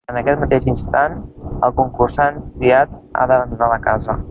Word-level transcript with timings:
En 0.11 0.17
aquest 0.19 0.39
mateix 0.43 0.63
instant, 0.71 1.17
el 1.67 1.75
concursant 1.81 2.41
triat 2.63 2.99
ha 3.13 3.31
d'abandonar 3.33 3.71
la 3.77 3.81
casa. 3.89 4.19